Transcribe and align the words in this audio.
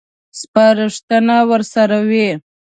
سپارښتنه 0.39 1.35
ورسره 1.49 1.99
وي. 2.09 2.29